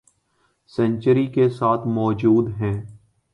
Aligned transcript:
century 0.73 1.25
کے 1.27 1.49
ساتھ 1.49 1.87
موجود 1.87 2.49
ہیں 2.61 2.73